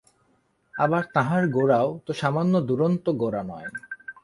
[0.75, 3.69] আবার তাঁহার গোরাও তো সামান্য দুরন্ত গোরা নয়।